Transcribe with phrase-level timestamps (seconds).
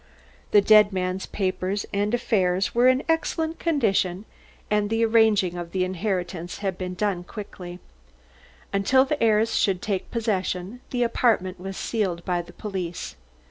[0.49, 4.25] The dead man's papers and affairs were in excellent condition
[4.71, 6.95] and the arranging of the inheritance had been
[7.27, 7.79] quickly done.
[8.81, 13.15] Until the heirs should take possession, the apartment was sealed by the police.